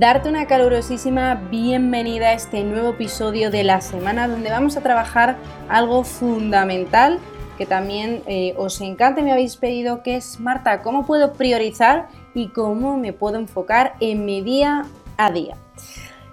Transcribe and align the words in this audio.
darte 0.00 0.30
una 0.30 0.46
calurosísima 0.46 1.34
bienvenida 1.34 2.28
a 2.28 2.32
este 2.32 2.64
nuevo 2.64 2.88
episodio 2.88 3.50
de 3.50 3.64
la 3.64 3.82
semana 3.82 4.28
donde 4.28 4.48
vamos 4.48 4.78
a 4.78 4.80
trabajar 4.80 5.36
algo 5.68 6.04
fundamental 6.04 7.18
que 7.58 7.66
también 7.66 8.22
eh, 8.26 8.54
os 8.56 8.80
encanta 8.80 9.20
y 9.20 9.24
me 9.24 9.32
habéis 9.32 9.58
pedido 9.58 10.02
que 10.02 10.16
es 10.16 10.40
Marta, 10.40 10.80
¿cómo 10.80 11.04
puedo 11.04 11.34
priorizar 11.34 12.08
y 12.32 12.48
cómo 12.48 12.96
me 12.96 13.12
puedo 13.12 13.36
enfocar 13.36 13.92
en 14.00 14.24
mi 14.24 14.40
día 14.40 14.86
a 15.18 15.32
día? 15.32 15.58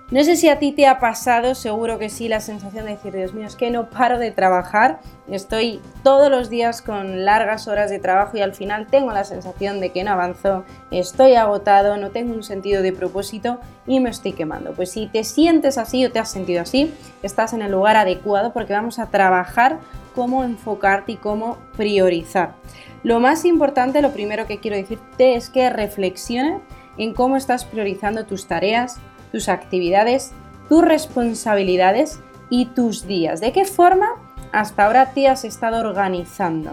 No 0.09 0.23
sé 0.23 0.37
si 0.37 0.47
a 0.47 0.57
ti 0.57 0.71
te 0.71 0.87
ha 0.87 0.99
pasado, 0.99 1.53
seguro 1.53 1.99
que 1.99 2.07
sí, 2.07 2.29
la 2.29 2.39
sensación 2.39 2.85
de 2.85 2.91
decir, 2.91 3.13
Dios 3.13 3.33
mío, 3.33 3.45
es 3.45 3.57
que 3.57 3.69
no 3.71 3.89
paro 3.89 4.19
de 4.19 4.31
trabajar, 4.31 5.01
estoy 5.27 5.81
todos 6.01 6.31
los 6.31 6.49
días 6.49 6.81
con 6.81 7.25
largas 7.25 7.67
horas 7.67 7.89
de 7.89 7.99
trabajo 7.99 8.37
y 8.37 8.41
al 8.41 8.53
final 8.53 8.87
tengo 8.87 9.11
la 9.11 9.25
sensación 9.25 9.81
de 9.81 9.91
que 9.91 10.05
no 10.05 10.11
avanzo, 10.11 10.63
estoy 10.91 11.35
agotado, 11.35 11.97
no 11.97 12.11
tengo 12.11 12.33
un 12.33 12.43
sentido 12.43 12.81
de 12.83 12.93
propósito 12.93 13.59
y 13.85 13.99
me 13.99 14.09
estoy 14.09 14.31
quemando. 14.31 14.71
Pues 14.71 14.91
si 14.91 15.07
te 15.07 15.25
sientes 15.25 15.77
así 15.77 16.05
o 16.05 16.11
te 16.11 16.19
has 16.19 16.31
sentido 16.31 16.61
así, 16.61 16.93
estás 17.21 17.51
en 17.51 17.61
el 17.61 17.73
lugar 17.73 17.97
adecuado 17.97 18.53
porque 18.53 18.71
vamos 18.71 18.99
a 18.99 19.07
trabajar 19.07 19.77
cómo 20.15 20.45
enfocarte 20.45 21.11
y 21.11 21.17
cómo 21.17 21.57
priorizar. 21.75 22.55
Lo 23.03 23.19
más 23.19 23.43
importante, 23.43 24.01
lo 24.01 24.13
primero 24.13 24.47
que 24.47 24.59
quiero 24.59 24.77
decirte 24.77 25.35
es 25.35 25.49
que 25.49 25.69
reflexiones 25.69 26.61
en 26.97 27.13
cómo 27.13 27.35
estás 27.35 27.65
priorizando 27.65 28.25
tus 28.25 28.47
tareas, 28.47 29.01
tus 29.37 29.49
actividades, 29.49 30.31
tus 30.67 30.83
responsabilidades 30.83 32.19
y 32.49 32.65
tus 32.65 33.05
días. 33.05 33.39
¿De 33.39 33.51
qué 33.51 33.65
forma 33.65 34.07
hasta 34.51 34.87
ahora 34.87 35.13
te 35.13 35.27
has 35.27 35.45
estado 35.45 35.79
organizando? 35.79 36.71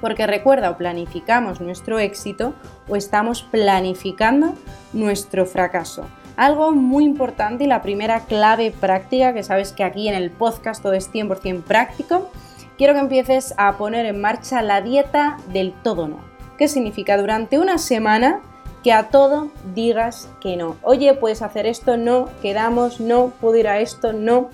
Porque 0.00 0.26
recuerda, 0.26 0.70
o 0.70 0.78
planificamos 0.78 1.60
nuestro 1.60 1.98
éxito 1.98 2.54
o 2.88 2.96
estamos 2.96 3.42
planificando 3.42 4.54
nuestro 4.94 5.44
fracaso. 5.44 6.06
Algo 6.38 6.72
muy 6.72 7.04
importante 7.04 7.64
y 7.64 7.66
la 7.66 7.82
primera 7.82 8.20
clave 8.20 8.70
práctica, 8.70 9.34
que 9.34 9.42
sabes 9.42 9.74
que 9.74 9.84
aquí 9.84 10.08
en 10.08 10.14
el 10.14 10.30
podcast 10.30 10.82
todo 10.82 10.94
es 10.94 11.12
100% 11.12 11.64
práctico, 11.64 12.30
quiero 12.78 12.94
que 12.94 13.00
empieces 13.00 13.52
a 13.58 13.76
poner 13.76 14.06
en 14.06 14.22
marcha 14.22 14.62
la 14.62 14.80
dieta 14.80 15.36
del 15.52 15.74
todo 15.82 16.08
no. 16.08 16.20
¿Qué 16.56 16.66
significa? 16.66 17.18
Durante 17.18 17.58
una 17.58 17.76
semana 17.76 18.40
que 18.82 18.92
a 18.92 19.08
todo 19.08 19.48
digas 19.74 20.30
que 20.40 20.56
no. 20.56 20.76
Oye, 20.82 21.14
puedes 21.14 21.42
hacer 21.42 21.66
esto, 21.66 21.96
no, 21.96 22.28
quedamos, 22.40 23.00
no, 23.00 23.32
puedo 23.40 23.56
ir 23.56 23.68
a 23.68 23.80
esto, 23.80 24.12
no. 24.12 24.48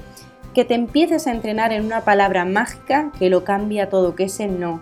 Que 0.54 0.64
te 0.64 0.74
empieces 0.74 1.26
a 1.26 1.32
entrenar 1.32 1.72
en 1.72 1.84
una 1.84 2.02
palabra 2.02 2.44
mágica 2.44 3.12
que 3.18 3.30
lo 3.30 3.44
cambia 3.44 3.88
todo, 3.88 4.14
que 4.14 4.24
es 4.24 4.40
el 4.40 4.58
no. 4.58 4.80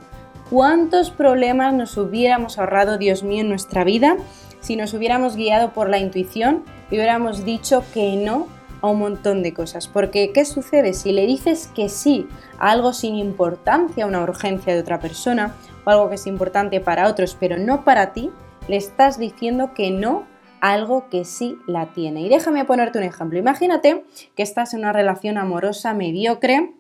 ¿Cuántos 0.51 1.11
problemas 1.11 1.75
nos 1.75 1.97
hubiéramos 1.97 2.59
ahorrado, 2.59 2.97
Dios 2.97 3.23
mío, 3.23 3.41
en 3.41 3.49
nuestra 3.49 3.85
vida 3.85 4.17
si 4.61 4.77
nos 4.77 4.95
hubiéramos 4.95 5.37
guiado 5.37 5.73
por 5.73 5.91
la 5.91 5.99
intuición 5.99 6.65
y 6.91 6.97
hubiéramos 6.97 7.45
dicho 7.45 7.85
que 7.93 8.17
no 8.17 8.47
a 8.81 8.89
un 8.89 8.99
montón 8.99 9.43
de 9.43 9.53
cosas? 9.53 9.89
Porque, 9.89 10.33
¿qué 10.33 10.45
sucede? 10.45 10.95
Si 10.95 11.13
le 11.13 11.27
dices 11.27 11.71
que 11.75 11.89
sí 11.89 12.29
a 12.59 12.71
algo 12.71 12.93
sin 12.93 13.17
importancia, 13.17 14.07
una 14.07 14.23
urgencia 14.23 14.75
de 14.75 14.81
otra 14.81 15.01
persona, 15.01 15.55
o 15.85 15.91
algo 15.91 16.09
que 16.09 16.15
es 16.15 16.27
importante 16.27 16.81
para 16.81 17.09
otros, 17.09 17.37
pero 17.39 17.59
no 17.59 17.85
para 17.85 18.13
ti, 18.13 18.31
le 18.69 18.77
estás 18.77 19.19
diciendo 19.19 19.75
que 19.75 19.91
no 19.91 20.25
a 20.61 20.73
algo 20.73 21.09
que 21.11 21.25
sí 21.25 21.59
la 21.67 21.93
tiene. 21.93 22.23
Y 22.23 22.29
déjame 22.29 22.65
ponerte 22.65 22.99
un 22.99 23.05
ejemplo. 23.05 23.39
Imagínate 23.39 24.05
que 24.35 24.43
estás 24.43 24.73
en 24.73 24.81
una 24.81 24.93
relación 24.93 25.37
amorosa 25.37 25.93
mediocre 25.93 26.73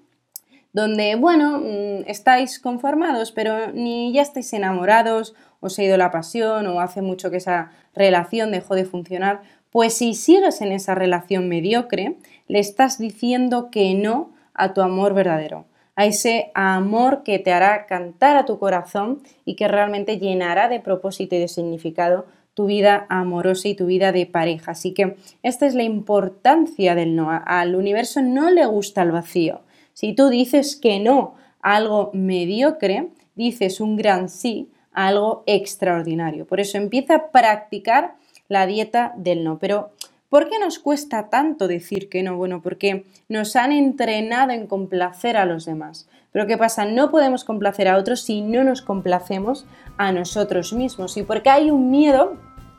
donde, 0.72 1.14
bueno, 1.14 1.58
mm, 1.58 2.08
estáis 2.08 2.58
conformados, 2.58 3.30
pero 3.30 3.72
ni 3.72 4.12
ya 4.12 4.22
estáis 4.22 4.52
enamorados, 4.52 5.34
os 5.60 5.78
ha 5.78 5.82
ido 5.82 5.96
la 5.96 6.10
pasión 6.10 6.66
o 6.66 6.80
hace 6.80 7.00
mucho 7.00 7.30
que 7.30 7.36
esa 7.36 7.70
relación 7.94 8.50
dejó 8.50 8.74
de 8.74 8.84
funcionar, 8.84 9.42
pues 9.70 9.94
si 9.94 10.14
sigues 10.14 10.60
en 10.60 10.72
esa 10.72 10.94
relación 10.94 11.48
mediocre, 11.48 12.16
le 12.48 12.58
estás 12.58 12.98
diciendo 12.98 13.70
que 13.70 13.94
no 13.94 14.32
a 14.54 14.72
tu 14.72 14.80
amor 14.80 15.14
verdadero 15.14 15.66
a 15.96 16.06
ese 16.06 16.50
amor 16.54 17.22
que 17.22 17.38
te 17.38 17.52
hará 17.52 17.86
cantar 17.86 18.36
a 18.36 18.44
tu 18.44 18.58
corazón 18.58 19.22
y 19.44 19.56
que 19.56 19.68
realmente 19.68 20.18
llenará 20.18 20.68
de 20.68 20.80
propósito 20.80 21.36
y 21.36 21.38
de 21.38 21.48
significado 21.48 22.26
tu 22.54 22.66
vida 22.66 23.06
amorosa 23.08 23.68
y 23.68 23.74
tu 23.74 23.86
vida 23.86 24.12
de 24.12 24.26
pareja. 24.26 24.72
Así 24.72 24.94
que 24.94 25.16
esta 25.42 25.66
es 25.66 25.74
la 25.74 25.82
importancia 25.82 26.94
del 26.94 27.16
no. 27.16 27.28
Al 27.30 27.74
universo 27.74 28.22
no 28.22 28.50
le 28.50 28.64
gusta 28.66 29.02
el 29.02 29.10
vacío. 29.10 29.62
Si 29.92 30.14
tú 30.14 30.28
dices 30.28 30.76
que 30.76 31.00
no 31.00 31.34
a 31.60 31.76
algo 31.76 32.10
mediocre, 32.12 33.10
dices 33.34 33.80
un 33.80 33.96
gran 33.96 34.28
sí 34.28 34.70
a 34.92 35.08
algo 35.08 35.42
extraordinario. 35.46 36.46
Por 36.46 36.60
eso 36.60 36.78
empieza 36.78 37.14
a 37.16 37.30
practicar 37.30 38.14
la 38.48 38.66
dieta 38.66 39.14
del 39.16 39.42
no. 39.42 39.58
Pero 39.58 39.90
¿Por 40.34 40.50
qué 40.50 40.58
nos 40.58 40.80
cuesta 40.80 41.30
tanto 41.30 41.68
decir 41.68 42.08
que 42.08 42.24
no? 42.24 42.36
Bueno, 42.36 42.60
porque 42.60 43.04
nos 43.28 43.54
han 43.54 43.70
entrenado 43.70 44.50
en 44.50 44.66
complacer 44.66 45.36
a 45.36 45.44
los 45.44 45.64
demás. 45.64 46.08
Pero 46.32 46.48
¿qué 46.48 46.58
pasa? 46.58 46.86
No 46.86 47.12
podemos 47.12 47.44
complacer 47.44 47.86
a 47.86 47.96
otros 47.96 48.22
si 48.22 48.42
no 48.42 48.64
nos 48.64 48.82
complacemos 48.82 49.64
a 49.96 50.10
nosotros 50.10 50.72
mismos. 50.72 51.16
Y 51.16 51.22
porque 51.22 51.50
hay 51.50 51.70
un 51.70 51.88
miedo 51.88 52.36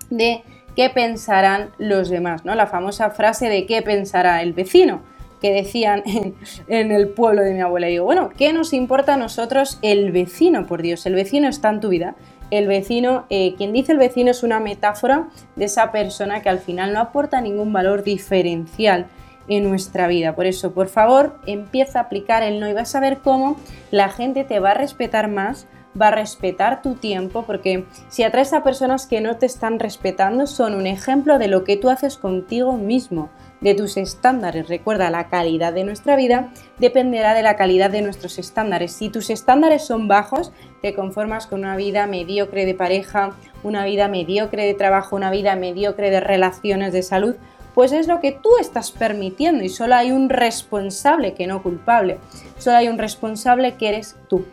de 0.09 0.43
qué 0.75 0.89
pensarán 0.89 1.69
los 1.77 2.09
demás, 2.09 2.43
¿no? 2.43 2.55
La 2.55 2.67
famosa 2.67 3.11
frase 3.11 3.47
de 3.47 3.65
qué 3.65 3.81
pensará 3.81 4.41
el 4.41 4.51
vecino 4.51 5.03
que 5.39 5.53
decían 5.53 6.03
en, 6.67 6.91
el 6.91 7.07
pueblo 7.07 7.41
de 7.41 7.53
mi 7.53 7.61
abuela. 7.61 7.87
Y 7.87 7.93
digo, 7.93 8.03
bueno, 8.03 8.31
¿qué 8.37 8.51
nos 8.51 8.73
importa 8.73 9.13
a 9.13 9.17
nosotros 9.17 9.79
el 9.81 10.11
vecino? 10.11 10.67
Por 10.67 10.81
Dios, 10.81 11.05
el 11.05 11.15
vecino 11.15 11.47
está 11.47 11.69
en 11.69 11.79
tu 11.79 11.87
vida 11.87 12.15
el 12.51 12.67
vecino, 12.67 13.25
eh, 13.29 13.55
quien 13.55 13.73
dice 13.73 13.91
el 13.91 13.97
vecino 13.97 14.31
es 14.31 14.43
una 14.43 14.59
metáfora 14.59 15.27
de 15.55 15.65
esa 15.65 15.91
persona 15.91 16.41
que 16.41 16.49
al 16.49 16.59
final 16.59 16.93
no 16.93 16.99
aporta 16.99 17.41
ningún 17.41 17.73
valor 17.73 18.03
diferencial 18.03 19.07
en 19.47 19.63
nuestra 19.63 20.07
vida. 20.07 20.35
Por 20.35 20.45
eso, 20.45 20.73
por 20.73 20.87
favor, 20.87 21.39
empieza 21.45 21.99
a 21.99 22.03
aplicar 22.03 22.43
el 22.43 22.59
no 22.59 22.69
y 22.69 22.73
vas 22.73 22.95
a 22.95 22.99
ver 22.99 23.19
cómo 23.19 23.57
la 23.91 24.09
gente 24.09 24.43
te 24.43 24.59
va 24.59 24.71
a 24.71 24.75
respetar 24.75 25.29
más, 25.29 25.67
va 25.99 26.09
a 26.09 26.11
respetar 26.11 26.81
tu 26.81 26.95
tiempo, 26.95 27.43
porque 27.43 27.85
si 28.09 28.23
atraes 28.23 28.53
a 28.53 28.63
personas 28.63 29.07
que 29.07 29.21
no 29.21 29.37
te 29.37 29.45
están 29.45 29.79
respetando, 29.79 30.47
son 30.47 30.75
un 30.75 30.87
ejemplo 30.87 31.39
de 31.39 31.47
lo 31.47 31.63
que 31.63 31.77
tú 31.77 31.89
haces 31.89 32.17
contigo 32.17 32.73
mismo 32.73 33.29
de 33.61 33.73
tus 33.73 33.97
estándares. 33.97 34.67
Recuerda, 34.67 35.09
la 35.09 35.29
calidad 35.29 35.73
de 35.73 35.83
nuestra 35.83 36.15
vida 36.15 36.51
dependerá 36.77 37.33
de 37.33 37.43
la 37.43 37.55
calidad 37.55 37.89
de 37.89 38.01
nuestros 38.01 38.37
estándares. 38.37 38.91
Si 38.91 39.09
tus 39.09 39.29
estándares 39.29 39.85
son 39.85 40.07
bajos, 40.07 40.51
te 40.81 40.93
conformas 40.93 41.47
con 41.47 41.59
una 41.59 41.75
vida 41.75 42.07
mediocre 42.07 42.65
de 42.65 42.73
pareja, 42.73 43.31
una 43.63 43.85
vida 43.85 44.07
mediocre 44.07 44.65
de 44.65 44.73
trabajo, 44.73 45.15
una 45.15 45.31
vida 45.31 45.55
mediocre 45.55 46.09
de 46.09 46.19
relaciones 46.19 46.93
de 46.93 47.03
salud, 47.03 47.35
pues 47.73 47.91
es 47.91 48.07
lo 48.07 48.21
que 48.21 48.31
tú 48.31 48.49
estás 48.59 48.91
permitiendo 48.91 49.63
y 49.63 49.69
solo 49.69 49.95
hay 49.95 50.11
un 50.11 50.29
responsable 50.29 51.33
que 51.33 51.45
no 51.45 51.61
culpable. 51.61 52.19
Solo 52.57 52.77
hay 52.77 52.87
un 52.87 52.97
responsable 52.97 53.75
que 53.75 53.89
eres 53.89 54.15
tú. 54.29 54.45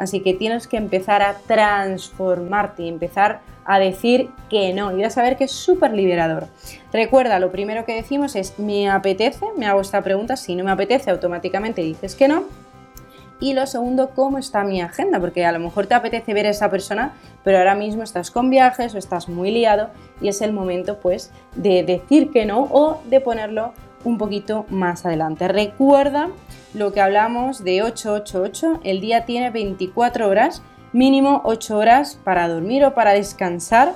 Así 0.00 0.20
que 0.20 0.32
tienes 0.32 0.66
que 0.66 0.78
empezar 0.78 1.20
a 1.20 1.36
transformarte 1.46 2.84
y 2.84 2.88
empezar 2.88 3.40
a 3.66 3.78
decir 3.78 4.30
que 4.48 4.72
no. 4.72 4.96
Y 4.96 5.02
vas 5.02 5.18
a 5.18 5.22
ver 5.22 5.36
que 5.36 5.44
es 5.44 5.52
súper 5.52 5.92
liberador. 5.92 6.48
Recuerda, 6.90 7.38
lo 7.38 7.52
primero 7.52 7.84
que 7.84 7.94
decimos 7.94 8.34
es 8.34 8.58
me 8.58 8.88
apetece, 8.88 9.44
me 9.58 9.66
hago 9.66 9.82
esta 9.82 10.00
pregunta, 10.00 10.38
si 10.38 10.56
no 10.56 10.64
me 10.64 10.70
apetece 10.70 11.10
automáticamente 11.10 11.82
dices 11.82 12.14
que 12.14 12.28
no. 12.28 12.44
Y 13.40 13.52
lo 13.52 13.66
segundo, 13.66 14.10
¿cómo 14.14 14.38
está 14.38 14.64
mi 14.64 14.80
agenda? 14.80 15.20
Porque 15.20 15.44
a 15.44 15.52
lo 15.52 15.58
mejor 15.58 15.86
te 15.86 15.94
apetece 15.94 16.32
ver 16.32 16.46
a 16.46 16.50
esa 16.50 16.70
persona, 16.70 17.12
pero 17.44 17.58
ahora 17.58 17.74
mismo 17.74 18.02
estás 18.02 18.30
con 18.30 18.48
viajes 18.48 18.94
o 18.94 18.98
estás 18.98 19.28
muy 19.28 19.50
liado 19.50 19.90
y 20.22 20.28
es 20.28 20.40
el 20.40 20.54
momento 20.54 20.98
pues 20.98 21.30
de 21.54 21.82
decir 21.82 22.30
que 22.30 22.46
no 22.46 22.68
o 22.70 23.02
de 23.04 23.20
ponerlo 23.20 23.74
un 24.04 24.16
poquito 24.16 24.64
más 24.70 25.04
adelante. 25.04 25.46
Recuerda 25.46 26.30
lo 26.74 26.92
que 26.92 27.00
hablamos 27.00 27.64
de 27.64 27.82
888, 27.82 28.80
el 28.84 29.00
día 29.00 29.24
tiene 29.24 29.50
24 29.50 30.28
horas 30.28 30.62
mínimo 30.92 31.42
8 31.44 31.76
horas 31.76 32.18
para 32.24 32.48
dormir 32.48 32.84
o 32.84 32.94
para 32.94 33.12
descansar. 33.12 33.94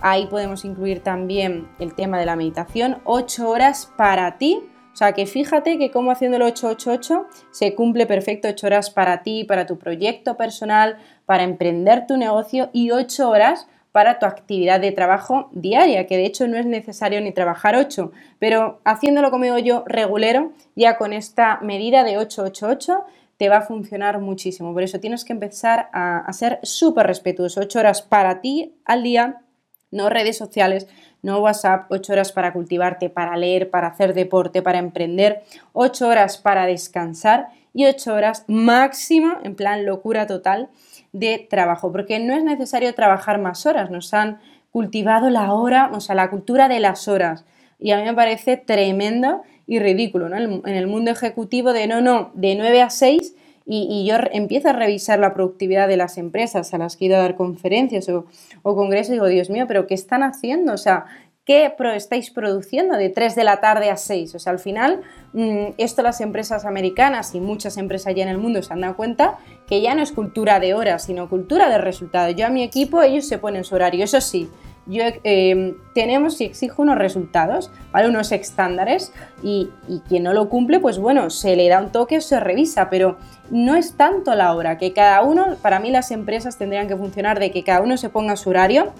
Ahí 0.00 0.26
podemos 0.26 0.64
incluir 0.64 1.00
también 1.02 1.68
el 1.78 1.94
tema 1.94 2.18
de 2.18 2.26
la 2.26 2.36
meditación, 2.36 2.98
8 3.04 3.48
horas 3.48 3.92
para 3.96 4.38
ti. 4.38 4.60
O 4.92 4.96
sea 4.98 5.12
que 5.12 5.26
fíjate 5.26 5.78
que 5.78 5.90
como 5.90 6.10
haciendo 6.10 6.38
el 6.38 6.42
888 6.42 7.26
se 7.50 7.74
cumple 7.74 8.06
perfecto 8.06 8.48
8 8.48 8.66
horas 8.66 8.90
para 8.90 9.22
ti, 9.22 9.44
para 9.44 9.66
tu 9.66 9.78
proyecto 9.78 10.36
personal, 10.36 10.98
para 11.24 11.44
emprender 11.44 12.06
tu 12.06 12.16
negocio 12.16 12.70
y 12.72 12.90
8 12.90 13.28
horas 13.28 13.68
para 13.98 14.20
tu 14.20 14.26
actividad 14.26 14.78
de 14.78 14.92
trabajo 14.92 15.48
diaria, 15.50 16.06
que 16.06 16.16
de 16.16 16.24
hecho 16.24 16.46
no 16.46 16.56
es 16.56 16.66
necesario 16.66 17.20
ni 17.20 17.32
trabajar 17.32 17.74
8, 17.74 18.12
pero 18.38 18.80
haciéndolo 18.84 19.32
como 19.32 19.58
yo 19.58 19.82
regulero, 19.88 20.52
ya 20.76 20.96
con 20.96 21.12
esta 21.12 21.58
medida 21.62 22.04
de 22.04 22.16
888 22.16 23.04
te 23.38 23.48
va 23.48 23.56
a 23.56 23.62
funcionar 23.62 24.20
muchísimo. 24.20 24.72
Por 24.72 24.84
eso 24.84 25.00
tienes 25.00 25.24
que 25.24 25.32
empezar 25.32 25.88
a, 25.92 26.18
a 26.18 26.32
ser 26.32 26.60
súper 26.62 27.08
respetuoso. 27.08 27.60
8 27.60 27.76
horas 27.80 28.02
para 28.02 28.40
ti 28.40 28.76
al 28.84 29.02
día, 29.02 29.42
no 29.90 30.08
redes 30.08 30.38
sociales, 30.38 30.86
no 31.22 31.40
WhatsApp, 31.40 31.90
8 31.90 32.12
horas 32.12 32.30
para 32.30 32.52
cultivarte, 32.52 33.10
para 33.10 33.36
leer, 33.36 33.68
para 33.68 33.88
hacer 33.88 34.14
deporte, 34.14 34.62
para 34.62 34.78
emprender, 34.78 35.42
8 35.72 36.06
horas 36.06 36.38
para 36.38 36.66
descansar 36.66 37.48
y 37.74 37.86
8 37.86 38.14
horas 38.14 38.44
máximo, 38.46 39.38
en 39.42 39.56
plan 39.56 39.84
locura 39.84 40.28
total, 40.28 40.68
de 41.12 41.46
trabajo, 41.50 41.92
porque 41.92 42.18
no 42.18 42.34
es 42.34 42.44
necesario 42.44 42.94
trabajar 42.94 43.38
más 43.38 43.66
horas, 43.66 43.90
nos 43.90 44.12
han 44.14 44.38
cultivado 44.70 45.30
la 45.30 45.52
hora, 45.52 45.90
o 45.92 46.00
sea, 46.00 46.14
la 46.14 46.30
cultura 46.30 46.68
de 46.68 46.80
las 46.80 47.08
horas. 47.08 47.44
Y 47.78 47.92
a 47.92 47.98
mí 47.98 48.04
me 48.04 48.14
parece 48.14 48.56
tremendo 48.56 49.42
y 49.66 49.78
ridículo, 49.78 50.28
¿no? 50.28 50.36
En 50.36 50.74
el 50.74 50.86
mundo 50.86 51.10
ejecutivo 51.10 51.72
de 51.72 51.86
no, 51.86 52.00
no, 52.00 52.30
de 52.34 52.54
9 52.54 52.82
a 52.82 52.90
6 52.90 53.34
y, 53.70 54.06
yo 54.06 54.16
empiezo 54.32 54.70
a 54.70 54.72
revisar 54.72 55.18
la 55.18 55.34
productividad 55.34 55.88
de 55.88 55.98
las 55.98 56.16
empresas 56.16 56.72
a 56.72 56.78
las 56.78 56.96
que 56.96 57.04
he 57.04 57.08
ido 57.08 57.18
a 57.18 57.20
dar 57.20 57.36
conferencias 57.36 58.08
o, 58.08 58.24
congresos 58.62 59.10
y 59.10 59.12
digo, 59.12 59.26
Dios 59.26 59.50
mío, 59.50 59.66
pero 59.68 59.86
¿qué 59.86 59.92
están 59.92 60.22
haciendo? 60.22 60.72
O 60.72 60.78
sea, 60.78 61.04
¿qué 61.48 61.74
estáis 61.96 62.30
produciendo 62.30 62.98
de 62.98 63.08
3 63.08 63.34
de 63.34 63.42
la 63.42 63.58
tarde 63.58 63.88
a 63.88 63.96
6? 63.96 64.34
O 64.34 64.38
sea, 64.38 64.52
al 64.52 64.58
final, 64.58 65.00
mm, 65.32 65.68
esto 65.78 66.02
las 66.02 66.20
empresas 66.20 66.66
americanas 66.66 67.34
y 67.34 67.40
muchas 67.40 67.78
empresas 67.78 68.14
ya 68.14 68.22
en 68.22 68.28
el 68.28 68.36
mundo 68.36 68.62
se 68.62 68.70
han 68.70 68.82
dado 68.82 68.96
cuenta 68.96 69.38
que 69.66 69.80
ya 69.80 69.94
no 69.94 70.02
es 70.02 70.12
cultura 70.12 70.60
de 70.60 70.74
horas, 70.74 71.04
sino 71.04 71.30
cultura 71.30 71.70
de 71.70 71.78
resultados. 71.78 72.36
Yo 72.36 72.44
a 72.44 72.50
mi 72.50 72.62
equipo, 72.62 73.00
ellos 73.00 73.26
se 73.26 73.38
ponen 73.38 73.64
su 73.64 73.74
horario, 73.76 74.04
eso 74.04 74.20
sí, 74.20 74.50
yo, 74.84 75.04
eh, 75.24 75.74
tenemos 75.94 76.38
y 76.42 76.44
exijo 76.44 76.82
unos 76.82 76.98
resultados, 76.98 77.70
¿vale? 77.92 78.10
unos 78.10 78.30
estándares 78.30 79.14
y, 79.42 79.70
y, 79.88 80.00
quien 80.00 80.24
no 80.24 80.34
lo 80.34 80.50
cumple, 80.50 80.80
pues 80.80 80.98
bueno, 80.98 81.30
se 81.30 81.56
le 81.56 81.66
da 81.70 81.80
un 81.80 81.92
toque 81.92 82.18
o 82.18 82.20
se 82.20 82.40
revisa, 82.40 82.90
pero 82.90 83.16
no 83.50 83.74
es 83.74 83.96
tanto 83.96 84.34
la 84.34 84.54
hora, 84.54 84.76
que 84.76 84.92
cada 84.92 85.22
uno, 85.22 85.56
para 85.62 85.80
mí 85.80 85.90
las 85.90 86.10
empresas 86.10 86.58
tendrían 86.58 86.88
que 86.88 86.96
funcionar 86.96 87.38
de 87.38 87.50
que 87.50 87.64
cada 87.64 87.80
uno 87.80 87.96
se 87.96 88.10
ponga 88.10 88.36
su 88.36 88.50
horario, 88.50 88.92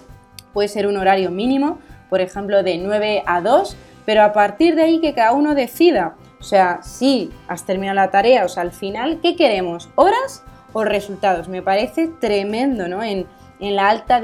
puede 0.51 0.67
ser 0.67 0.87
un 0.87 0.97
horario 0.97 1.29
mínimo, 1.29 1.77
por 2.09 2.21
ejemplo, 2.21 2.63
de 2.63 2.77
9 2.77 3.23
a 3.25 3.41
2, 3.41 3.77
pero 4.05 4.23
a 4.23 4.33
partir 4.33 4.75
de 4.75 4.83
ahí 4.83 4.99
que 4.99 5.13
cada 5.13 5.33
uno 5.33 5.55
decida, 5.55 6.15
o 6.39 6.43
sea, 6.43 6.79
si 6.81 7.31
has 7.47 7.65
terminado 7.65 7.95
la 7.95 8.11
tarea, 8.11 8.45
o 8.45 8.49
sea, 8.49 8.63
al 8.63 8.71
final, 8.71 9.19
¿qué 9.21 9.35
queremos? 9.35 9.89
¿Horas 9.95 10.43
o 10.73 10.83
resultados? 10.83 11.47
Me 11.47 11.61
parece 11.61 12.07
tremendo, 12.07 12.87
¿no? 12.87 13.03
En, 13.03 13.27
en 13.59 13.75
la 13.75 13.89
alta 13.89 14.21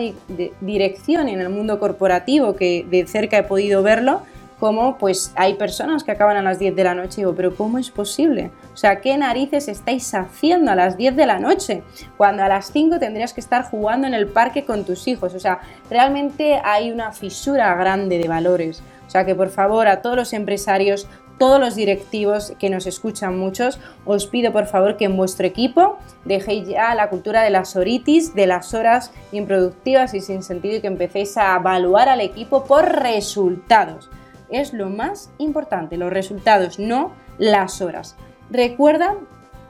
dirección 0.62 1.28
en 1.28 1.42
el 1.42 1.50
mundo 1.50 1.80
corporativo, 1.80 2.56
que 2.56 2.86
de 2.90 3.06
cerca 3.06 3.38
he 3.38 3.44
podido 3.44 3.84
verlo, 3.84 4.22
como 4.66 4.98
pues 4.98 5.32
hay 5.36 5.54
personas 5.54 6.04
que 6.04 6.12
acaban 6.12 6.38
a 6.38 6.42
las 6.42 6.58
10 6.58 6.76
de 6.76 6.84
la 6.84 6.96
noche 6.96 7.18
y 7.18 7.22
digo, 7.22 7.36
pero 7.36 7.56
¿cómo 7.56 7.78
es 7.78 7.92
posible? 7.92 8.50
O 8.74 8.78
sea, 8.78 9.00
¿qué 9.00 9.16
narices 9.16 9.68
estáis 9.68 10.12
haciendo 10.16 10.72
a 10.72 10.76
las 10.76 10.98
10 10.98 11.16
de 11.16 11.28
la 11.28 11.38
noche? 11.38 11.84
Cuando 12.18 12.42
a 12.42 12.48
las 12.48 12.72
5 12.72 12.98
tendrías 12.98 13.32
que 13.32 13.42
estar 13.42 13.70
jugando 13.70 14.08
en 14.08 14.16
el 14.16 14.26
parque 14.26 14.66
con 14.66 14.84
tus 14.84 15.08
hijos. 15.08 15.36
O 15.36 15.40
sea, 15.40 15.60
realmente 15.88 16.60
hay 16.64 16.90
una 16.90 17.12
fisura 17.12 17.76
grande 17.76 18.18
de 18.18 18.28
valores. 18.28 18.82
O 19.06 19.10
sea, 19.12 19.24
que 19.24 19.36
por 19.36 19.50
favor 19.50 19.88
a 19.88 20.02
todos 20.02 20.16
los 20.16 20.34
empresarios, 20.34 21.08
todos 21.38 21.60
los 21.60 21.76
directivos 21.76 22.54
que 22.58 22.72
nos 22.72 22.88
escuchan 22.88 23.38
muchos, 23.38 23.80
os 24.04 24.26
pido 24.26 24.52
por 24.52 24.66
favor 24.66 24.98
que 24.98 25.06
en 25.06 25.16
vuestro 25.16 25.46
equipo 25.46 26.00
dejéis 26.24 26.68
ya 26.70 26.96
la 26.96 27.10
cultura 27.12 27.44
de 27.44 27.52
las 27.52 27.76
horitis, 27.76 28.34
de 28.34 28.48
las 28.48 28.74
horas 28.74 29.12
improductivas 29.32 30.16
y 30.16 30.22
sin 30.22 30.42
sentido 30.42 30.78
y 30.78 30.82
que 30.82 30.88
empecéis 30.88 31.38
a 31.38 31.56
evaluar 31.58 32.10
al 32.10 32.22
equipo 32.22 32.64
por 32.64 32.92
resultados. 33.04 34.10
Es 34.50 34.74
lo 34.74 34.90
más 34.90 35.32
importante, 35.38 35.98
los 35.98 36.12
resultados, 36.12 36.80
no 36.80 37.12
las 37.38 37.82
horas. 37.82 38.16
Recuerda, 38.50 39.16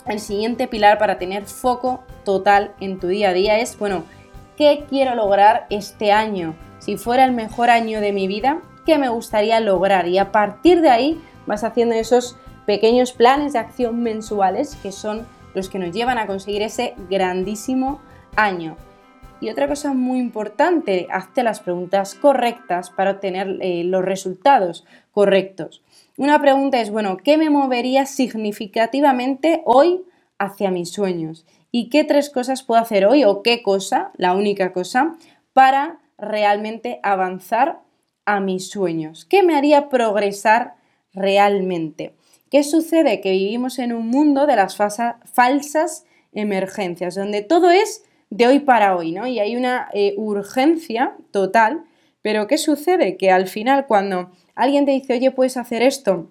el 0.06 0.20
siguiente 0.20 0.68
pilar 0.68 0.98
para 0.98 1.18
tener 1.18 1.46
foco 1.46 2.04
total 2.24 2.74
en 2.80 3.00
tu 3.00 3.08
día 3.08 3.30
a 3.30 3.34
día 3.34 3.60
es, 3.60 3.78
bueno, 3.78 4.04
¿qué 4.58 4.86
quiero 4.90 5.16
lograr 5.16 5.66
este 5.70 6.12
año? 6.12 6.56
Si 6.80 6.98
fuera 6.98 7.26
el 7.26 7.32
mejor 7.32 7.70
año 7.70 8.02
de 8.02 8.12
mi 8.12 8.28
vida, 8.28 8.62
¿qué 8.86 8.98
me 8.98 9.10
gustaría 9.10 9.60
lograr? 9.60 10.08
Y 10.08 10.18
a 10.18 10.32
partir 10.32 10.82
de 10.82 10.90
ahí 10.90 11.22
vas 11.46 11.64
haciendo 11.64 11.96
esos 11.96 12.38
pequeños 12.66 13.14
planes 13.14 13.54
de 13.54 13.60
acción 13.60 14.04
mensuales 14.04 14.76
que 14.82 14.92
son 14.92 15.26
los 15.54 15.70
que 15.70 15.80
nos 15.80 15.92
llevan 15.92 16.18
a 16.18 16.28
conseguir 16.28 16.62
ese 16.62 16.96
grandísimo 17.10 18.02
año. 18.36 18.76
Y 19.42 19.50
otra 19.50 19.68
cosa 19.68 19.94
muy 19.94 20.20
importante, 20.20 21.08
hazte 21.12 21.44
las 21.44 21.60
preguntas 21.60 22.16
correctas 22.16 22.90
para 22.90 23.12
obtener 23.12 23.58
eh, 23.62 23.84
los 23.84 24.04
resultados 24.04 24.86
correctos. 25.12 25.84
Una 26.18 26.42
pregunta 26.42 26.80
es, 26.80 26.90
bueno, 26.90 27.18
¿qué 27.18 27.38
me 27.38 27.50
movería 27.50 28.06
significativamente 28.06 29.62
hoy 29.66 30.04
hacia 30.40 30.72
mis 30.72 30.92
sueños? 30.92 31.46
¿Y 31.72 31.90
qué 31.90 32.04
tres 32.04 32.30
cosas 32.30 32.64
puedo 32.64 32.82
hacer 32.82 33.06
hoy 33.06 33.24
o 33.26 33.44
qué 33.44 33.62
cosa, 33.62 34.12
la 34.16 34.34
única 34.34 34.72
cosa, 34.72 35.16
para 35.54 36.00
realmente 36.18 37.00
avanzar 37.04 37.82
a 38.26 38.40
mis 38.40 38.70
sueños? 38.70 39.26
¿Qué 39.26 39.44
me 39.44 39.56
haría 39.56 39.90
progresar 39.90 40.76
realmente. 41.16 42.14
¿Qué 42.52 42.64
sucede? 42.64 43.22
Que 43.22 43.32
vivimos 43.32 43.80
en 43.80 43.94
un 43.94 44.08
mundo 44.08 44.46
de 44.46 44.56
las 44.56 44.78
falsas 44.78 46.06
emergencias, 46.34 47.16
donde 47.16 47.42
todo 47.42 47.72
es 47.72 48.04
de 48.30 48.48
hoy 48.48 48.60
para 48.60 48.96
hoy, 48.96 49.12
¿no? 49.12 49.28
Y 49.28 49.40
hay 49.40 49.56
una 49.56 49.90
eh, 49.94 50.14
urgencia 50.18 51.16
total, 51.32 51.84
pero 52.22 52.48
¿qué 52.48 52.58
sucede? 52.58 53.18
Que 53.18 53.32
al 53.32 53.48
final 53.48 53.86
cuando 53.88 54.32
alguien 54.56 54.86
te 54.86 54.92
dice, 54.92 55.14
oye, 55.14 55.32
puedes 55.32 55.58
hacer 55.58 55.82
esto, 55.82 56.30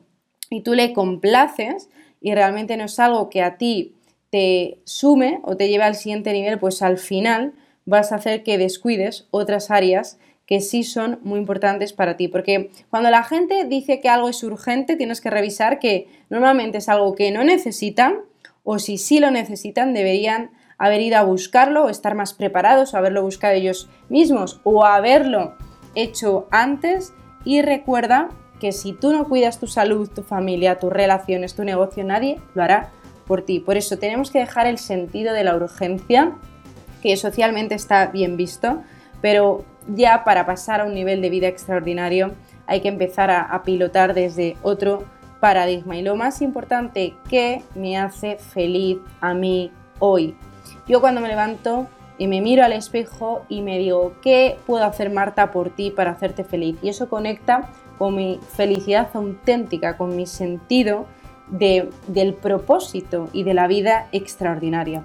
y 0.50 0.62
tú 0.62 0.75
le 0.75 0.93
complaces, 0.93 1.88
y 2.20 2.35
realmente 2.35 2.76
no 2.76 2.85
es 2.85 2.99
algo 2.99 3.29
que 3.29 3.43
a 3.43 3.58
ti 3.58 3.94
te 4.31 4.79
sume 4.85 5.41
o 5.44 5.56
te 5.56 5.69
lleve 5.69 5.85
al 5.85 5.94
siguiente 5.94 6.32
nivel, 6.32 6.58
pues 6.58 6.82
al 6.82 6.99
final 6.99 7.52
vas 7.85 8.12
a 8.12 8.17
hacer 8.17 8.43
que 8.43 8.58
descuides 8.58 9.29
otras 9.31 9.70
áreas 9.70 10.19
que 10.46 10.61
sí 10.61 10.82
son 10.82 11.19
muy 11.23 11.38
importantes 11.38 11.93
para 11.93 12.17
ti. 12.17 12.29
Porque 12.29 12.70
cuando 12.91 13.11
la 13.11 13.25
gente 13.25 13.64
dice 13.64 14.00
que 14.00 14.08
algo 14.08 14.29
es 14.29 14.43
urgente, 14.43 14.96
tienes 14.96 15.20
que 15.20 15.31
revisar 15.31 15.79
que 15.79 16.08
normalmente 16.31 16.79
es 16.79 16.88
algo 16.88 17.14
que 17.14 17.31
no 17.31 17.44
necesitan 17.44 18.20
o 18.62 18.79
si 18.79 18.99
sí 18.99 19.20
lo 19.20 19.31
necesitan, 19.31 19.94
deberían 19.94 20.50
haber 20.78 21.00
ido 21.00 21.18
a 21.18 21.22
buscarlo 21.22 21.84
o 21.84 21.88
estar 21.88 22.14
más 22.14 22.32
preparados 22.32 22.94
o 22.94 22.96
haberlo 22.96 23.22
buscado 23.22 23.54
ellos 23.54 23.88
mismos 24.08 24.60
o 24.64 24.84
haberlo 24.84 25.54
hecho 25.94 26.46
antes. 26.50 27.12
Y 27.44 27.62
recuerda 27.62 28.28
que 28.60 28.72
si 28.72 28.92
tú 28.92 29.12
no 29.12 29.28
cuidas 29.28 29.60
tu 29.60 29.66
salud, 29.66 30.08
tu 30.08 30.22
familia, 30.22 30.78
tus 30.78 30.92
relaciones, 30.92 31.54
tu 31.54 31.64
negocio, 31.64 32.04
nadie 32.04 32.40
lo 32.54 32.62
hará 32.62 32.90
por 33.26 33.42
ti. 33.42 33.60
Por 33.60 33.76
eso 33.76 33.98
tenemos 33.98 34.31
que 34.31 34.38
dejar 34.38 34.66
el 34.66 34.78
sentido 34.78 35.34
de 35.34 35.44
la 35.44 35.56
urgencia, 35.56 36.32
que 37.02 37.16
socialmente 37.16 37.74
está 37.74 38.06
bien 38.06 38.36
visto, 38.36 38.82
pero 39.20 39.64
ya 39.88 40.24
para 40.24 40.46
pasar 40.46 40.81
a 40.81 40.84
un 40.84 40.94
nivel 40.94 41.20
de 41.20 41.31
vida 41.31 41.48
extraordinario 41.48 42.32
hay 42.66 42.81
que 42.81 42.88
empezar 42.88 43.31
a, 43.31 43.62
pilotar 43.62 44.14
desde 44.14 44.56
otro 44.62 45.04
paradigma. 45.40 45.96
Y 45.96 46.02
lo 46.02 46.16
más 46.16 46.40
importante, 46.40 47.14
¿qué 47.28 47.62
me 47.74 47.98
hace 47.98 48.36
feliz 48.36 48.98
a 49.20 49.34
mí 49.34 49.70
hoy? 49.98 50.34
Yo 50.86 51.00
cuando 51.00 51.20
me 51.20 51.29
levanto 51.29 51.86
y 52.19 52.26
me 52.26 52.41
miro 52.41 52.64
al 52.64 52.72
espejo 52.72 53.44
y 53.48 53.62
me 53.62 53.79
digo, 53.79 54.14
¿qué 54.22 54.58
puedo 54.67 54.84
hacer 54.84 55.10
Marta 55.10 55.50
por 55.50 55.70
ti 55.70 55.91
para 55.91 56.12
hacerte 56.12 56.44
feliz? 56.44 56.76
Y 56.82 56.88
eso 56.88 57.08
conecta 57.08 57.70
con 57.98 58.14
mi 58.14 58.38
felicidad 58.53 59.08
auténtica, 59.14 59.96
con 59.96 60.14
mi 60.14 60.26
sentido 60.26 61.06
del 61.48 62.34
propósito 62.34 63.29
y 63.32 63.43
de 63.44 63.55
la 63.55 63.67
vida 63.67 64.08
extraordinaria. 64.12 65.05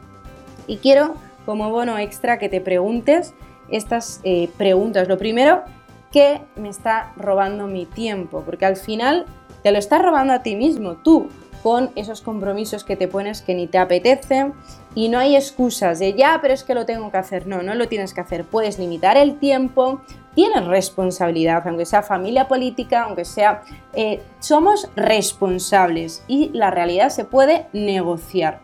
Y 0.67 0.77
quiero, 0.77 1.15
como 1.45 1.69
bono 1.69 1.97
extra, 1.97 2.39
que 2.39 2.49
te 2.49 2.61
preguntes 2.61 3.33
estas 3.69 4.21
eh, 4.23 4.49
preguntas. 4.57 5.07
Lo 5.07 5.17
primero, 5.17 5.63
¿qué 6.11 6.41
me 6.55 6.69
está 6.69 7.13
robando 7.15 7.67
mi 7.67 7.85
tiempo? 7.85 8.43
Porque 8.45 8.65
al 8.65 8.77
final 8.77 9.25
te 9.63 9.71
lo 9.71 9.77
estás 9.77 10.01
robando 10.01 10.33
a 10.33 10.43
ti 10.43 10.55
mismo, 10.55 10.95
tú, 10.95 11.27
con 11.61 11.91
esos 11.95 12.21
compromisos 12.21 12.83
que 12.83 12.95
te 12.95 13.07
pones 13.07 13.41
que 13.41 13.55
ni 13.55 13.67
te 13.67 13.77
apetecen 13.77 14.53
y 14.95 15.09
no 15.09 15.19
hay 15.19 15.35
excusas 15.35 15.99
de 15.99 16.13
ya, 16.13 16.39
pero 16.41 16.53
es 16.53 16.63
que 16.63 16.73
lo 16.73 16.85
tengo 16.85 17.11
que 17.11 17.17
hacer. 17.17 17.47
No, 17.47 17.61
no 17.61 17.75
lo 17.75 17.87
tienes 17.87 18.13
que 18.13 18.21
hacer. 18.21 18.45
Puedes 18.45 18.79
limitar 18.79 19.17
el 19.17 19.37
tiempo, 19.39 20.01
tienes 20.35 20.65
responsabilidad, 20.65 21.67
aunque 21.67 21.85
sea 21.85 22.01
familia 22.01 22.47
política, 22.47 23.03
aunque 23.03 23.25
sea... 23.25 23.61
Eh, 23.93 24.21
somos 24.39 24.89
responsables 24.95 26.23
y 26.27 26.49
la 26.53 26.71
realidad 26.71 27.09
se 27.09 27.25
puede 27.25 27.67
negociar. 27.73 28.61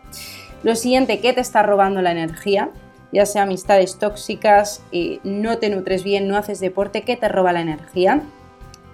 Lo 0.62 0.74
siguiente, 0.74 1.20
¿qué 1.20 1.32
te 1.32 1.40
está 1.40 1.62
robando 1.62 2.02
la 2.02 2.12
energía? 2.12 2.70
ya 3.12 3.24
sea 3.24 3.44
amistades 3.44 3.98
tóxicas, 3.98 4.82
eh, 4.92 5.20
no 5.24 5.58
te 5.58 5.70
nutres 5.70 6.04
bien, 6.04 6.28
no 6.28 6.36
haces 6.36 6.60
deporte, 6.60 7.02
que 7.02 7.16
te 7.16 7.28
roba 7.28 7.52
la 7.52 7.60
energía. 7.60 8.22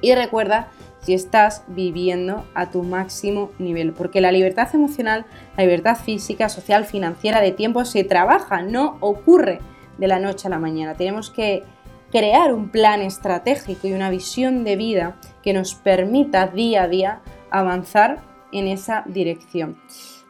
Y 0.00 0.14
recuerda 0.14 0.68
si 1.02 1.14
estás 1.14 1.64
viviendo 1.66 2.44
a 2.54 2.71
tu 2.71 2.82
máximo 2.82 3.50
nivel, 3.59 3.92
porque 3.92 4.21
la 4.21 4.32
libertad 4.32 4.68
emocional, 4.75 5.26
la 5.56 5.64
libertad 5.64 5.97
física, 5.97 6.49
social, 6.49 6.85
financiera, 6.85 7.40
de 7.40 7.52
tiempo 7.52 7.85
se 7.85 8.04
trabaja, 8.04 8.62
no 8.62 8.97
ocurre 9.00 9.61
de 9.99 10.09
la 10.09 10.18
noche 10.18 10.47
a 10.47 10.50
la 10.50 10.59
mañana. 10.59 10.94
Tenemos 10.94 11.30
que 11.30 11.64
crear 12.12 12.52
un 12.52 12.68
plan 12.68 13.00
estratégico 13.00 13.88
y 13.88 13.92
una 13.92 14.11
visión 14.11 14.64
de 14.64 14.76
vida 14.76 15.16
que 15.42 15.52
nos 15.52 15.75
permita 15.75 16.47
día 16.47 16.85
a 16.85 16.88
día 16.88 17.21
avanzar 17.50 18.21
en 18.52 18.68
esa 18.68 19.02
dirección. 19.06 19.78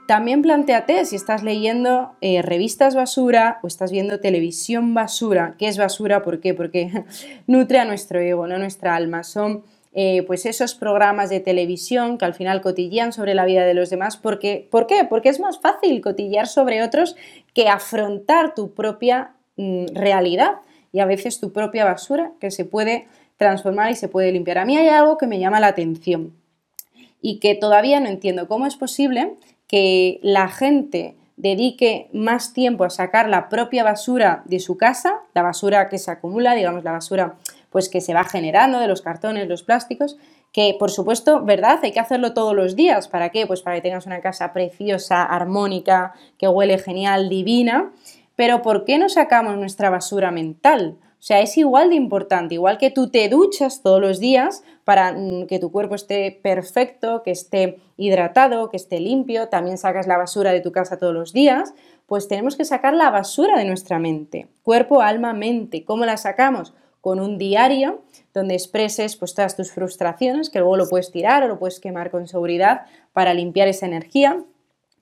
También 0.07 0.43
planteate 0.43 1.05
si 1.05 1.17
estás 1.17 1.43
leyendo 1.43 2.13
eh, 2.21 2.43
revistas 2.43 2.95
basura 2.95 3.59
o 3.63 3.67
estás 3.67 3.91
viendo 3.93 4.21
televisión 4.21 4.95
basura. 4.95 5.55
¿Qué 5.59 5.69
es 5.69 5.79
basura? 5.79 6.23
¿Por 6.23 6.41
qué? 6.41 6.55
Porque 6.55 7.05
nutre 7.47 7.79
a 7.79 7.85
nuestro 7.85 8.21
ego, 8.21 8.47
no 8.47 8.59
nuestra 8.59 8.97
alma. 8.97 9.23
Son 9.23 9.65
eh, 9.95 10.23
pues 10.27 10.47
esos 10.47 10.75
programas 10.75 11.29
de 11.29 11.41
televisión 11.41 12.17
que 12.17 12.25
al 12.25 12.33
final 12.33 12.63
cotillean 12.63 13.13
sobre 13.13 13.35
la 13.35 13.45
vida 13.45 13.67
de 13.67 13.75
los 13.75 13.91
demás. 13.91 14.17
Porque, 14.17 14.67
¿Por 14.71 14.87
qué? 14.87 15.05
Porque 15.05 15.29
es 15.29 15.39
más 15.39 15.61
fácil 15.61 16.01
cotillear 16.01 16.47
sobre 16.47 16.83
otros 16.83 17.15
que 17.53 17.69
afrontar 17.69 18.55
tu 18.55 18.73
propia 18.73 19.33
mm, 19.57 19.87
realidad 19.95 20.57
y 20.93 21.01
a 21.01 21.07
veces 21.07 21.41
tu 21.41 21.53
propia 21.53 21.85
basura 21.85 22.33
que 22.41 22.51
se 22.51 22.65
puede 22.65 23.07
transformar 23.37 23.91
y 23.91 23.95
se 23.95 24.09
puede 24.09 24.33
limpiar. 24.33 24.59
A 24.59 24.65
mí 24.65 24.77
hay 24.77 24.89
algo 24.89 25.19
que 25.19 25.27
me 25.27 25.39
llama 25.39 25.61
la 25.61 25.69
atención 25.69 26.33
y 27.21 27.39
que 27.39 27.55
todavía 27.55 28.01
no 28.01 28.09
entiendo 28.09 28.49
cómo 28.49 28.67
es 28.67 28.77
posible 28.77 29.35
que 29.67 30.21
la 30.23 30.49
gente 30.49 31.17
dedique 31.37 32.09
más 32.13 32.53
tiempo 32.53 32.85
a 32.85 32.91
sacar 32.91 33.29
la 33.29 33.49
propia 33.49 33.85
basura 33.85 34.43
de 34.45 34.61
su 34.61 34.77
casa, 34.77 35.21
la 35.35 35.43
basura 35.43 35.89
que 35.89 35.99
se 35.99 36.11
acumula, 36.11 36.55
digamos 36.55 36.85
la 36.85 36.93
basura 36.93 37.37
pues 37.73 37.89
que 37.89 38.01
se 38.01 38.15
va 38.15 38.23
generando 38.25 38.79
de 38.79 38.87
los 38.87 39.03
cartones, 39.03 39.49
los 39.49 39.63
plásticos, 39.63 40.19
que 40.53 40.77
por 40.79 40.91
supuesto, 40.91 41.43
¿verdad? 41.43 41.81
Hay 41.83 41.93
que 41.93 42.01
hacerlo 42.01 42.35
todos 42.35 42.55
los 42.55 42.77
días. 42.77 43.09
¿Para 43.09 43.31
qué? 43.31 43.47
Pues 43.47 43.63
para 43.63 43.77
que 43.77 43.83
tengas 43.83 44.07
una 44.07 44.21
casa 44.21 44.53
preciosa, 44.53 45.25
armónica, 45.25 46.13
que 46.39 46.47
huele 46.47 46.79
genial, 46.79 47.29
divina. 47.29 47.91
Pero 48.37 48.63
¿por 48.63 48.85
qué 48.85 48.99
no 48.99 49.09
sacamos 49.09 49.57
nuestra 49.57 49.91
basura 49.91 50.31
mental? 50.31 50.99
O 51.23 51.25
sea, 51.25 51.41
es 51.41 51.57
igual 51.57 51.91
de 51.91 51.95
importante, 51.95 52.55
igual 52.55 52.79
que 52.79 52.91
tú 52.91 53.09
te 53.09 53.29
duchas 53.29 53.81
todos 53.81 54.01
los 54.01 54.19
días 54.19 54.65
para 54.83 55.13
mm, 55.13 55.47
que 55.47 55.61
tu 55.61 55.71
cuerpo 55.71 55.95
esté 55.95 56.37
perfecto, 56.43 57.23
que 57.23 57.31
esté 57.31 57.79
hidratado, 57.97 58.71
que 58.71 58.77
esté 58.77 58.99
limpio, 58.99 59.49
también 59.49 59.79
sacas 59.79 60.09
la 60.09 60.19
basura 60.19 60.53
de 60.53 60.61
tu 60.61 60.73
casa 60.73 60.99
todos 60.99 61.15
los 61.15 61.33
días, 61.33 61.75
pues 62.07 62.27
tenemos 62.27 62.57
que 62.57 62.65
sacar 62.65 62.95
la 62.95 63.11
basura 63.11 63.57
de 63.57 63.65
nuestra 63.65 64.01
mente, 64.01 64.49
cuerpo, 64.65 65.01
alma, 65.01 65.33
mente. 65.33 65.85
¿Cómo 65.85 66.05
la 66.05 66.17
sacamos? 66.17 66.75
Con 67.03 67.21
un 67.21 67.37
diario 67.37 68.01
donde 68.33 68.55
expreses 68.55 69.17
pues, 69.17 69.35
todas 69.35 69.57
tus 69.57 69.71
frustraciones, 69.73 70.49
que 70.49 70.61
luego 70.61 70.79
lo 70.79 70.89
puedes 70.89 71.11
tirar 71.11 71.43
o 71.43 71.49
lo 71.49 71.59
puedes 71.59 71.81
quemar 71.81 72.11
con 72.11 72.27
seguridad 72.27 72.87
para 73.13 73.35
limpiar 73.35 73.69
esa 73.69 73.87
energía. 73.87 74.43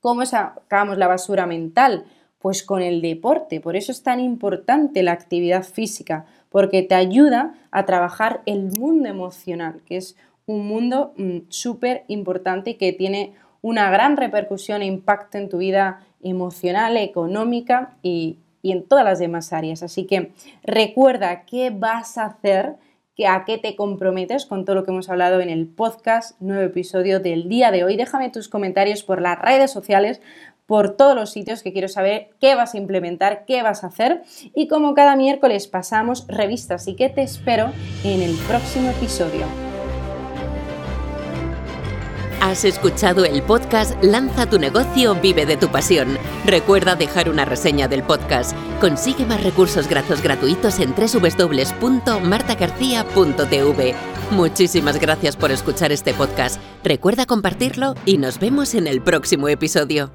¿Cómo 0.01 0.27
sacamos 0.27 0.99
la 0.99 1.07
basura 1.07 1.47
mental? 1.47 2.07
Pues 2.41 2.65
con 2.65 2.83
el 2.83 3.03
deporte, 3.03 3.61
por 3.61 3.77
eso 3.77 3.93
es 3.93 4.03
tan 4.03 4.19
importante 4.19 5.03
la 5.03 5.13
actividad 5.13 5.63
física, 5.63 6.25
porque 6.49 6.83
te 6.83 6.95
ayuda 6.95 7.55
a 7.71 7.85
trabajar 7.85 8.41
el 8.47 8.73
mundo 8.73 9.09
emocional, 9.09 9.83
que 9.87 9.99
es 9.99 10.17
un 10.47 10.67
mundo 10.67 11.13
mm, 11.17 11.41
súper 11.51 12.05
importante 12.09 12.71
y 12.71 12.75
que 12.75 12.93
tiene 12.93 13.35
una 13.63 13.91
gran 13.91 14.17
repercusión 14.17 14.81
e 14.83 14.87
impacto 14.87 15.37
en 15.37 15.51
tu 15.51 15.59
vida 15.59 16.01
emocional, 16.23 16.97
económica 16.97 17.99
y, 18.03 18.39
y 18.63 18.73
en 18.73 18.85
todas 18.85 19.05
las 19.05 19.19
demás 19.19 19.53
áreas. 19.53 19.83
Así 19.83 20.05
que 20.07 20.33
recuerda 20.63 21.45
qué 21.45 21.71
vas 21.71 22.19
a 22.19 22.27
hacer, 22.27 22.77
a 23.27 23.45
qué 23.45 23.59
te 23.59 23.77
comprometes 23.77 24.47
con 24.47 24.65
todo 24.65 24.77
lo 24.77 24.85
que 24.85 24.91
hemos 24.91 25.11
hablado 25.11 25.41
en 25.41 25.51
el 25.51 25.67
podcast, 25.67 26.41
nuevo 26.41 26.63
episodio 26.63 27.21
del 27.21 27.49
día 27.49 27.71
de 27.71 27.85
hoy. 27.85 27.97
Déjame 27.97 28.31
tus 28.31 28.49
comentarios 28.49 29.03
por 29.03 29.21
las 29.21 29.39
redes 29.39 29.71
sociales 29.71 30.21
por 30.71 30.97
todos 30.97 31.17
los 31.17 31.33
sitios 31.33 31.65
que 31.65 31.73
quiero 31.73 31.89
saber 31.89 32.31
qué 32.41 32.55
vas 32.55 32.75
a 32.75 32.79
implementar, 32.79 33.45
qué 33.45 33.61
vas 33.65 33.83
a 33.83 33.89
hacer 33.89 34.23
y 34.55 34.69
como 34.69 34.95
cada 34.95 35.17
miércoles 35.17 35.67
pasamos 35.67 36.27
revistas 36.29 36.87
y 36.87 36.95
que 36.95 37.09
te 37.09 37.23
espero 37.23 37.73
en 38.05 38.23
el 38.23 38.37
próximo 38.47 38.89
episodio. 38.91 39.47
Has 42.41 42.65
escuchado 42.65 43.25
el 43.25 43.43
podcast 43.43 44.01
Lanza 44.01 44.49
tu 44.49 44.61
negocio, 44.61 45.17
vive 45.17 45.45
de 45.45 45.57
tu 45.57 45.67
pasión. 45.73 46.20
Recuerda 46.45 46.97
dejar 46.97 47.29
una 47.29 47.45
reseña 47.45 47.87
del 47.89 48.03
podcast. 48.03 48.57
Consigue 48.81 49.27
más 49.27 49.43
recursos 49.43 49.89
gratis 49.89 50.23
gratuitos 50.23 50.79
en 50.81 50.95
www.martagarcía.tv. 50.95 53.95
Muchísimas 54.31 55.01
gracias 55.01 55.37
por 55.37 55.51
escuchar 55.51 55.93
este 55.93 56.15
podcast. 56.15 56.59
Recuerda 56.85 57.27
compartirlo 57.27 57.95
y 58.07 58.17
nos 58.19 58.39
vemos 58.39 58.75
en 58.75 58.87
el 58.87 59.03
próximo 59.03 59.49
episodio. 59.49 60.13